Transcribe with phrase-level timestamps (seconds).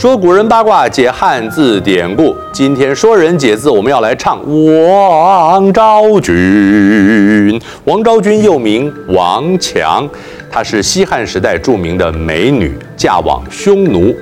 [0.00, 2.34] 说古人八卦，解汉字典故。
[2.50, 7.60] 今天说人解字，我们要来唱王昭君。
[7.84, 10.08] 王昭君又名王强，
[10.50, 14.16] 她是西汉时代著名的美女，嫁往匈奴。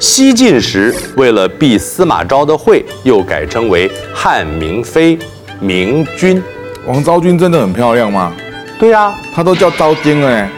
[0.00, 5.16] 西晋时，为了避司马昭的讳，又改称为汉明妃
[5.60, 6.42] 明君。
[6.88, 8.32] 王昭君真的很漂亮吗？
[8.80, 10.50] 对呀、啊，她都叫昭君哎。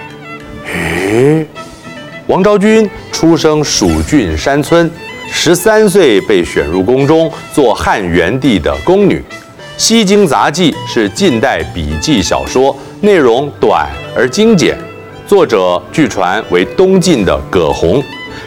[0.73, 1.47] 诶，
[2.33, 4.91] 王昭君出生蜀郡山村，
[5.31, 9.19] 十三岁被选入宫中做汉元帝的宫女。
[9.77, 13.87] 《西京杂记》是近代笔记小说，内容短
[14.17, 14.75] 而精简，
[15.27, 18.01] 作者据传为东晋的葛洪。《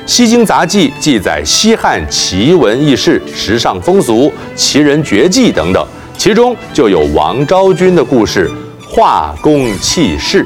[0.07, 8.49] 西京杂记》记载西汉奇闻异事、时尚风俗、奇人绝技等等，其中就有王昭君的故事。
[8.87, 10.43] 画工弃市，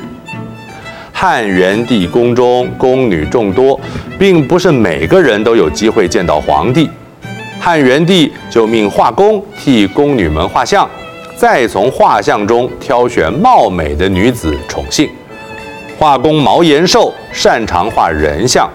[1.22, 3.78] 汉元帝宫中宫女众多，
[4.18, 6.90] 并不是每个人都有机会见到皇帝。
[7.60, 10.90] 汉元帝就命画工替宫女们画像，
[11.36, 15.10] 再从画像中挑选貌美的女子宠幸。
[15.98, 18.70] 画工毛延寿擅长画人像，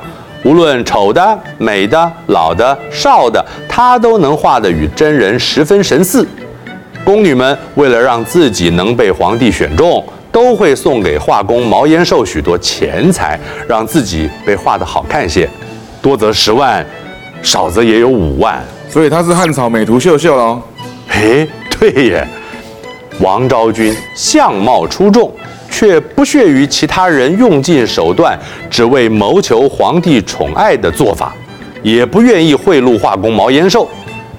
[0.44, 6.28] 无论丑的、美的、老的、少的，他都能画得与真人十分神似。
[7.06, 15.48] 宫女们为了让自己能被皇帝选中，都会送给画工毛延寿许多钱财，让自己被画得好看些。
[16.02, 16.84] 多则十万，
[17.40, 18.60] 少则也有五万。
[18.90, 20.60] 所以他是汉朝美图秀秀喽？
[21.06, 21.46] 哎，
[21.78, 22.26] 对耶。
[23.20, 25.32] 王昭君相貌出众，
[25.70, 28.36] 却不屑于其他人用尽手段，
[28.68, 31.32] 只为谋求皇帝宠爱的做法，
[31.84, 33.88] 也不愿意贿赂画工毛延寿。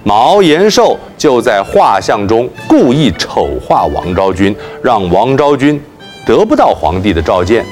[0.08, 5.82] 毛延寿就在画像中故意丑化王昭君，让王昭君
[6.28, 7.66] 得不到皇帝的召见。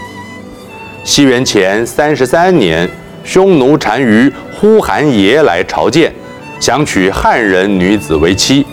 [1.04, 2.90] 西元前三十三年，
[3.24, 6.12] 匈奴单于呼韩邪来朝见，
[6.60, 8.66] 想娶汉人女子为妻。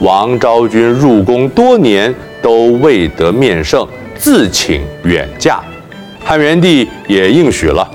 [0.00, 2.12] 王昭君入宫多年
[2.42, 3.86] 都未得面圣，
[4.16, 5.60] 自请远嫁。
[6.24, 7.88] 汉元帝也应许了。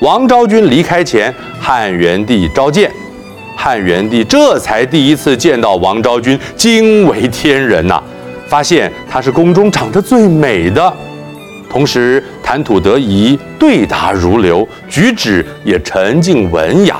[0.00, 2.90] 王昭君离开前，汉元帝召见。
[3.56, 8.02] 汉元帝这才第一次见到王昭君，惊为天人呐、
[8.46, 10.92] 发现她是宫中长得最美的，
[11.70, 16.96] 同时谈吐得宜，对答如流，举止也沉静文雅。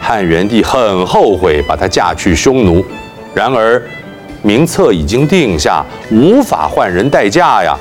[0.00, 2.84] 汉元帝很后悔把她嫁去匈奴，
[3.34, 3.80] 然而
[4.42, 7.76] 名册已经定下，无法换人代嫁呀！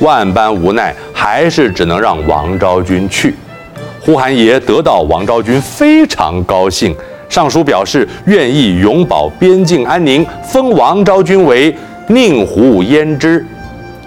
[0.00, 3.34] 万般无奈，还是只能让王昭君去。
[4.00, 6.96] 呼韩邪得到王昭君，非常高兴。
[7.28, 11.74] 上书表示愿意永保边境安宁，封王昭君为
[12.08, 13.44] 宁胡阉氏，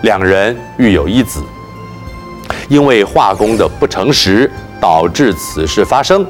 [0.01, 1.41] 两人育有一子。
[2.67, 4.49] 因为画工的不诚实，
[4.79, 6.25] 导致此事发生。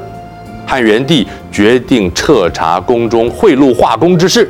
[0.68, 4.50] 汉元帝决定彻查宫中贿赂画工之事，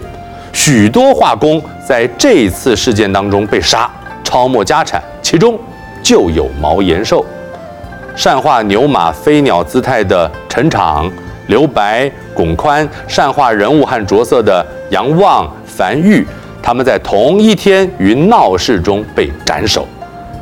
[0.51, 3.89] 许多画工在这次事件当中被杀，
[4.23, 5.59] 抄没家产，其中
[6.01, 7.25] 就有毛延寿。
[8.15, 11.09] 善画牛马飞鸟姿态的陈敞。
[11.51, 16.25] 刘白、龚宽善画人物和着色的杨望、樊玉，
[16.63, 19.85] 他们在同一天于闹市中被斩首，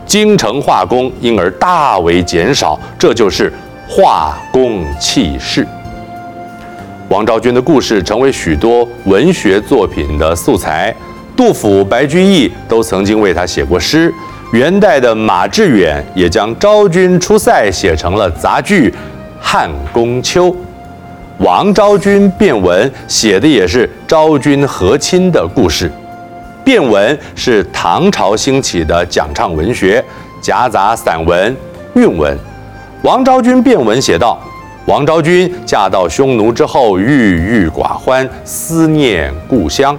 [0.06, 3.52] 京城画工因而大为减少，这就是
[3.88, 5.68] 画工弃市。
[7.09, 10.94] 王昭君的故事成为许多文学作品的素材，
[11.36, 14.14] 杜甫、白居易都曾经为她写过诗，
[14.53, 18.91] 元代的马致远也将昭君出塞写成了杂剧
[19.41, 20.52] 《汉宫秋》。
[21.39, 25.89] 王昭君变文写的也是昭君和亲的故事。
[26.66, 30.03] 变文是唐朝兴起的讲唱文学，
[30.41, 31.55] 夹杂散文、
[31.95, 32.38] 韵文。
[33.03, 34.38] 王昭君变文写道：
[34.85, 39.97] 王昭君嫁到匈奴之后，郁郁寡欢，思念故乡。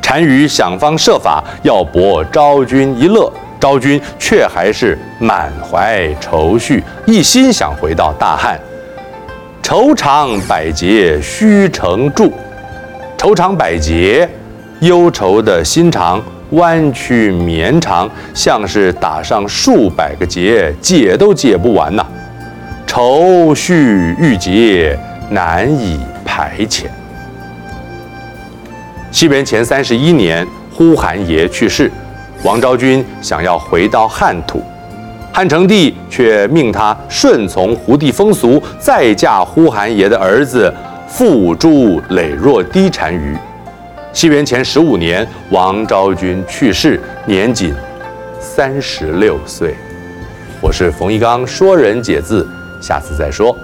[0.00, 3.30] 单于想方设法要博昭君一乐，
[3.60, 8.58] 昭君却还是满怀愁绪，一心想回到大汉。
[9.70, 12.32] 愁肠百结须成柱，
[13.16, 14.28] 愁肠百结，
[14.80, 16.20] 忧愁的心肠
[16.50, 22.04] 弯曲绵长，像是打上数百个结，解都解不完呐、
[22.84, 24.98] 愁绪郁结，
[25.30, 26.86] 难以排遣。
[29.12, 30.44] 西元前三十一年，
[30.74, 31.88] 呼韩邪去世，
[32.42, 34.64] 王昭君想要回到汉土。
[35.32, 40.72] 汉成帝却命他顺从胡地风俗，再嫁呼韩邪的儿子
[41.08, 43.36] 傅朱累弱低单于。
[44.12, 47.72] 西元前十五年，王昭君去世，年仅
[48.40, 49.74] 三十六岁。
[50.60, 52.46] 我是冯一刚，说人解字，
[52.82, 53.56] 下次再说。